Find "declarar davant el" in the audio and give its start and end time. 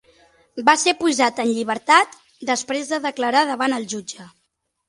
3.07-3.87